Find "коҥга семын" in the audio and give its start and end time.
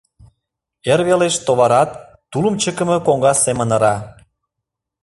3.05-3.69